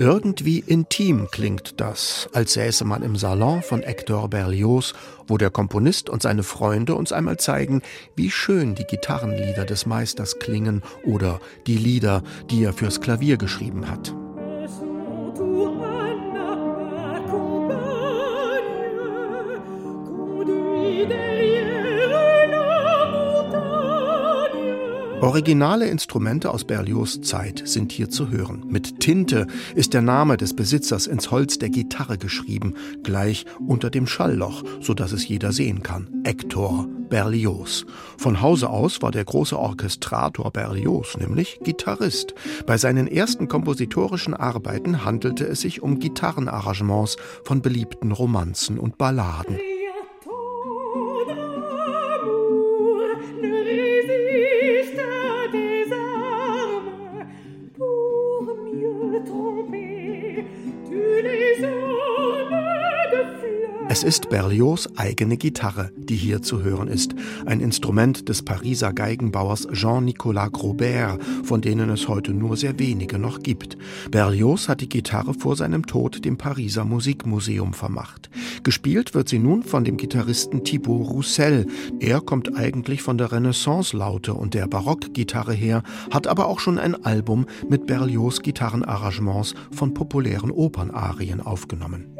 Irgendwie 0.00 0.60
intim 0.64 1.26
klingt 1.30 1.80
das, 1.80 2.28
als 2.32 2.52
säße 2.54 2.84
man 2.84 3.02
im 3.02 3.16
Salon 3.16 3.62
von 3.62 3.82
Hector 3.82 4.30
Berlioz, 4.30 4.94
wo 5.26 5.38
der 5.38 5.50
Komponist 5.50 6.08
und 6.08 6.22
seine 6.22 6.44
Freunde 6.44 6.94
uns 6.94 7.12
einmal 7.12 7.36
zeigen, 7.36 7.82
wie 8.14 8.30
schön 8.30 8.76
die 8.76 8.84
Gitarrenlieder 8.84 9.64
des 9.64 9.86
Meisters 9.86 10.38
klingen 10.38 10.82
oder 11.04 11.40
die 11.66 11.76
Lieder, 11.76 12.22
die 12.48 12.62
er 12.62 12.72
fürs 12.72 13.00
Klavier 13.00 13.36
geschrieben 13.36 13.90
hat. 13.90 14.14
Originale 25.20 25.88
Instrumente 25.88 26.52
aus 26.52 26.64
Berlioz 26.64 27.20
Zeit 27.22 27.62
sind 27.64 27.90
hier 27.90 28.08
zu 28.08 28.30
hören. 28.30 28.64
Mit 28.68 29.00
Tinte 29.00 29.48
ist 29.74 29.92
der 29.92 30.00
Name 30.00 30.36
des 30.36 30.54
Besitzers 30.54 31.08
ins 31.08 31.32
Holz 31.32 31.58
der 31.58 31.70
Gitarre 31.70 32.18
geschrieben, 32.18 32.74
gleich 33.02 33.44
unter 33.66 33.90
dem 33.90 34.06
Schallloch, 34.06 34.62
so 34.80 34.94
dass 34.94 35.10
es 35.10 35.26
jeder 35.26 35.50
sehen 35.50 35.82
kann. 35.82 36.08
Hector 36.24 36.86
Berlioz. 37.08 37.84
Von 38.16 38.42
Hause 38.42 38.70
aus 38.70 39.02
war 39.02 39.10
der 39.10 39.24
große 39.24 39.58
Orchestrator 39.58 40.52
Berlioz 40.52 41.16
nämlich 41.16 41.58
Gitarrist. 41.64 42.34
Bei 42.66 42.78
seinen 42.78 43.08
ersten 43.08 43.48
kompositorischen 43.48 44.34
Arbeiten 44.34 45.04
handelte 45.04 45.46
es 45.48 45.62
sich 45.62 45.82
um 45.82 45.98
Gitarrenarrangements 45.98 47.16
von 47.42 47.60
beliebten 47.60 48.12
Romanzen 48.12 48.78
und 48.78 48.98
Balladen. 48.98 49.58
Es 63.90 64.02
ist 64.02 64.28
Berlioz' 64.28 64.86
eigene 64.96 65.38
Gitarre, 65.38 65.90
die 65.96 66.14
hier 66.14 66.42
zu 66.42 66.62
hören 66.62 66.88
ist, 66.88 67.14
ein 67.46 67.60
Instrument 67.60 68.28
des 68.28 68.42
Pariser 68.42 68.92
Geigenbauers 68.92 69.66
Jean-Nicolas 69.72 70.52
Grobert, 70.52 71.18
von 71.42 71.62
denen 71.62 71.88
es 71.88 72.06
heute 72.06 72.32
nur 72.32 72.58
sehr 72.58 72.78
wenige 72.78 73.18
noch 73.18 73.42
gibt. 73.42 73.78
Berlioz 74.10 74.68
hat 74.68 74.82
die 74.82 74.90
Gitarre 74.90 75.32
vor 75.32 75.56
seinem 75.56 75.86
Tod 75.86 76.22
dem 76.26 76.36
Pariser 76.36 76.84
Musikmuseum 76.84 77.72
vermacht. 77.72 78.28
Gespielt 78.62 79.14
wird 79.14 79.30
sie 79.30 79.38
nun 79.38 79.62
von 79.62 79.84
dem 79.84 79.96
Gitarristen 79.96 80.64
Thibaut 80.64 81.08
Roussel. 81.08 81.66
Er 81.98 82.20
kommt 82.20 82.54
eigentlich 82.58 83.00
von 83.00 83.16
der 83.16 83.32
Renaissance-Laute 83.32 84.34
und 84.34 84.52
der 84.52 84.66
Barockgitarre 84.66 85.54
her, 85.54 85.82
hat 86.10 86.26
aber 86.26 86.48
auch 86.48 86.60
schon 86.60 86.78
ein 86.78 87.06
Album 87.06 87.46
mit 87.70 87.86
Berlioz 87.86 88.42
Gitarrenarrangements 88.42 89.54
von 89.70 89.94
populären 89.94 90.50
Opernarien 90.50 91.40
aufgenommen. 91.40 92.18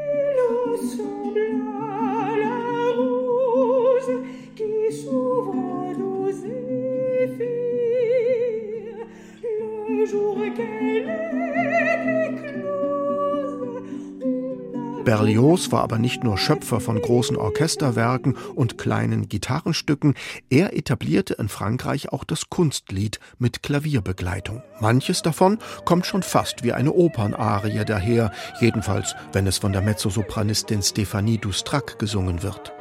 Berlioz 15.09 15.73
war 15.73 15.83
aber 15.83 15.99
nicht 15.99 16.23
nur 16.23 16.37
Schöpfer 16.37 16.81
von 16.81 17.01
großen 17.01 17.39
Orchesterwerken 17.39 18.37
und 18.55 18.77
kleinen 18.77 19.31
Gitarrenstücken, 19.31 20.13
er 20.51 20.77
etablierte 20.77 21.33
in 21.33 21.49
Frankreich 21.49 22.13
auch 22.13 22.25
das 22.25 22.51
Kunstlied 22.51 23.19
mit 23.39 23.63
Klavierbegleitung. 23.63 24.63
Manches 24.81 25.23
davon 25.23 25.61
kommt 25.87 26.05
schon 26.05 26.23
fast 26.23 26.63
wie 26.63 26.75
eine 26.75 26.93
Opernarie 26.93 27.87
daher, 27.87 28.33
jedenfalls 28.61 29.15
wenn 29.33 29.47
es 29.47 29.57
von 29.57 29.73
der 29.73 29.81
Mezzosopranistin 29.81 30.83
Stéphanie 30.83 31.41
Doustrac 31.41 31.99
gesungen 31.99 32.43
wird. 32.43 32.75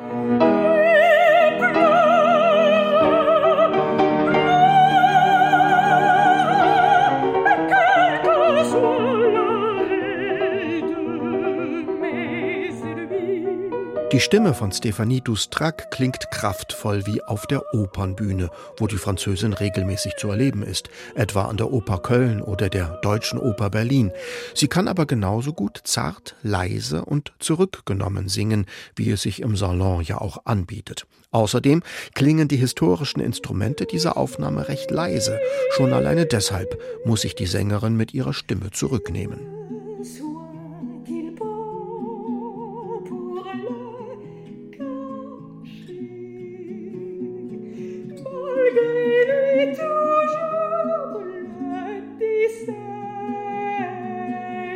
Die 14.13 14.21
Stimme 14.21 14.53
von 14.53 14.71
Stéphanie 14.71 15.21
Doustrac 15.21 15.91
klingt 15.91 16.31
kraftvoll 16.31 17.05
wie 17.05 17.21
auf 17.23 17.45
der 17.45 17.73
Opernbühne, 17.73 18.49
wo 18.77 18.87
die 18.87 18.95
Französin 18.95 19.51
regelmäßig 19.51 20.15
zu 20.15 20.29
erleben 20.29 20.63
ist, 20.63 20.89
etwa 21.15 21.43
an 21.43 21.57
der 21.57 21.73
Oper 21.73 21.97
Köln 21.97 22.41
oder 22.41 22.69
der 22.69 22.99
Deutschen 23.01 23.37
Oper 23.37 23.69
Berlin. 23.69 24.13
Sie 24.53 24.69
kann 24.69 24.87
aber 24.87 25.07
genauso 25.07 25.51
gut 25.51 25.81
zart, 25.83 26.37
leise 26.41 27.03
und 27.03 27.33
zurückgenommen 27.39 28.29
singen, 28.29 28.65
wie 28.95 29.11
es 29.11 29.23
sich 29.23 29.41
im 29.41 29.57
Salon 29.57 30.01
ja 30.01 30.21
auch 30.21 30.45
anbietet. 30.45 31.05
Außerdem 31.31 31.83
klingen 32.15 32.47
die 32.47 32.55
historischen 32.55 33.19
Instrumente 33.19 33.85
dieser 33.85 34.15
Aufnahme 34.15 34.69
recht 34.69 34.89
leise. 34.89 35.37
Schon 35.71 35.91
alleine 35.91 36.25
deshalb 36.25 36.81
muss 37.03 37.21
sich 37.21 37.35
die 37.35 37.45
Sängerin 37.45 37.97
mit 37.97 38.13
ihrer 38.13 38.33
Stimme 38.33 38.71
zurücknehmen. 38.71 39.56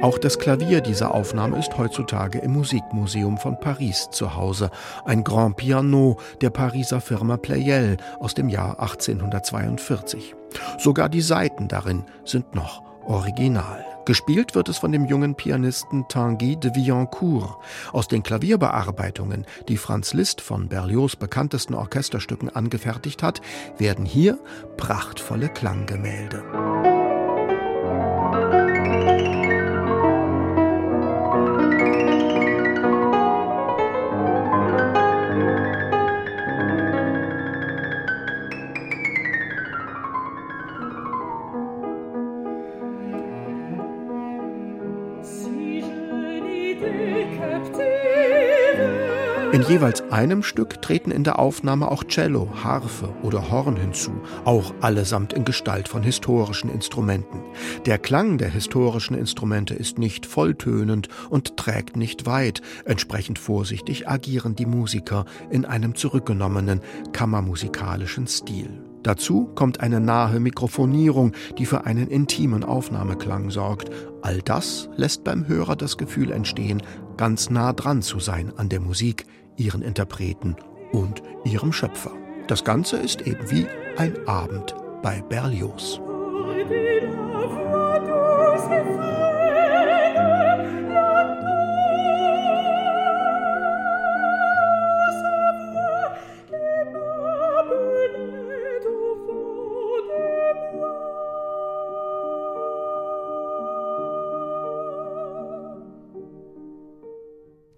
Auch 0.01 0.17
das 0.17 0.39
Klavier 0.39 0.81
dieser 0.81 1.13
Aufnahme 1.13 1.59
ist 1.59 1.77
heutzutage 1.77 2.39
im 2.39 2.53
Musikmuseum 2.53 3.37
von 3.37 3.59
Paris 3.59 4.09
zu 4.11 4.35
Hause. 4.35 4.71
Ein 5.05 5.23
Grand 5.23 5.57
Piano 5.57 6.17
der 6.41 6.49
Pariser 6.49 7.01
Firma 7.01 7.37
Pleyel 7.37 7.97
aus 8.19 8.33
dem 8.33 8.49
Jahr 8.49 8.79
1842. 8.79 10.35
Sogar 10.79 11.07
die 11.07 11.21
Saiten 11.21 11.67
darin 11.67 12.05
sind 12.25 12.55
noch 12.55 12.81
original. 13.05 13.85
Gespielt 14.05 14.55
wird 14.55 14.69
es 14.69 14.79
von 14.79 14.91
dem 14.91 15.05
jungen 15.05 15.35
Pianisten 15.35 16.07
Tanguy 16.07 16.55
de 16.55 16.73
Villancourt. 16.73 17.57
Aus 17.93 18.07
den 18.07 18.23
Klavierbearbeitungen, 18.23 19.45
die 19.67 19.77
Franz 19.77 20.15
Liszt 20.15 20.41
von 20.41 20.67
Berlioz 20.67 21.15
bekanntesten 21.15 21.75
Orchesterstücken 21.75 22.49
angefertigt 22.49 23.21
hat, 23.21 23.41
werden 23.77 24.05
hier 24.05 24.39
prachtvolle 24.77 25.49
Klanggemälde. 25.49 26.90
In 49.53 49.63
jeweils 49.63 50.01
einem 50.11 50.43
Stück 50.43 50.81
treten 50.81 51.11
in 51.11 51.25
der 51.25 51.37
Aufnahme 51.37 51.91
auch 51.91 52.05
Cello, 52.05 52.47
Harfe 52.63 53.13
oder 53.21 53.51
Horn 53.51 53.75
hinzu, 53.75 54.11
auch 54.45 54.73
allesamt 54.79 55.33
in 55.33 55.43
Gestalt 55.43 55.89
von 55.89 56.03
historischen 56.03 56.69
Instrumenten. 56.69 57.41
Der 57.85 57.97
Klang 57.97 58.37
der 58.37 58.47
historischen 58.47 59.13
Instrumente 59.13 59.73
ist 59.73 59.97
nicht 59.97 60.25
volltönend 60.25 61.09
und 61.29 61.57
trägt 61.57 61.97
nicht 61.97 62.25
weit, 62.25 62.61
entsprechend 62.85 63.39
vorsichtig 63.39 64.07
agieren 64.07 64.55
die 64.55 64.65
Musiker 64.65 65.25
in 65.49 65.65
einem 65.65 65.95
zurückgenommenen 65.95 66.79
kammermusikalischen 67.11 68.27
Stil. 68.27 68.90
Dazu 69.03 69.49
kommt 69.55 69.79
eine 69.79 69.99
nahe 69.99 70.39
Mikrofonierung, 70.39 71.33
die 71.57 71.65
für 71.65 71.85
einen 71.85 72.07
intimen 72.07 72.63
Aufnahmeklang 72.63 73.49
sorgt. 73.49 73.89
All 74.21 74.41
das 74.41 74.89
lässt 74.95 75.23
beim 75.23 75.47
Hörer 75.47 75.75
das 75.75 75.97
Gefühl 75.97 76.31
entstehen, 76.31 76.83
ganz 77.17 77.49
nah 77.49 77.73
dran 77.73 78.01
zu 78.01 78.19
sein 78.19 78.53
an 78.57 78.69
der 78.69 78.79
Musik, 78.79 79.25
ihren 79.57 79.81
Interpreten 79.81 80.55
und 80.91 81.23
ihrem 81.43 81.73
Schöpfer. 81.73 82.11
Das 82.47 82.63
Ganze 82.63 82.97
ist 82.97 83.21
eben 83.21 83.49
wie 83.49 83.65
ein 83.97 84.15
Abend 84.27 84.75
bei 85.01 85.21
Berlioz. 85.21 85.99